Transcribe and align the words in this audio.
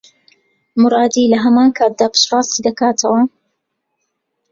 مورادی 0.81 1.29
لە 1.33 1.37
هەمان 1.45 1.69
کاتدا 1.77 2.07
پشتڕاستی 2.13 2.63
دەکاتەوە 2.67 3.21